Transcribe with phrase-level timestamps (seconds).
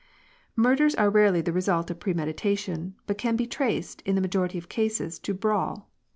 [0.55, 4.67] "Murders are rarely the result of premeditation, but can be traced, in the majority of
[4.67, 5.91] cases, to a brawl.